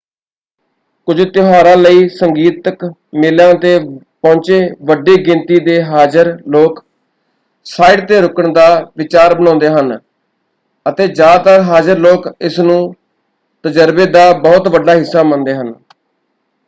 ਕੁਝ 1.07 1.21
ਤਿਉਹਾਰਾਂ 1.23 1.75
ਲਈ 1.77 2.07
ਸੰਗੀਤਕ 2.09 2.85
ਮੇਲਿਆਂ 3.15 3.53
'ਤੇ 3.55 3.77
ਪਹੁੰਚੇ 4.23 4.59
ਵੱਡੀ 4.83 5.15
ਗਿਣਤੀ 5.25 5.59
ਦੇ 5.65 5.81
ਹਾਜ਼ਰ 5.83 6.31
ਲੋਕ 6.47 6.83
ਸਾਈਟ 7.65 8.05
'ਤੇ 8.07 8.21
ਰੁਕਣ 8.21 8.51
ਦਾ 8.53 8.65
ਵਿਚਾਰ 8.97 9.35
ਬਣਾਉਂਦੇ 9.35 9.69
ਹਨ 9.69 9.97
ਅਤੇ 10.85 11.07
ਜ਼ਿਆਦਾਤਰ 11.07 11.61
ਹਾਜ਼ਰ 11.63 11.99
ਲੋਕ 11.99 12.27
ਇਸਨੂੰ 12.41 12.81
ਤਜਰਬੇ 13.63 14.05
ਦਾ 14.07 14.31
ਬਹੁਤ 14.39 14.67
ਵੱਡਾ 14.67 14.95
ਹਿੱਸਾ 14.95 15.23
ਮੰਨਦੇ 15.23 15.53
ਹਨ। 15.53 15.73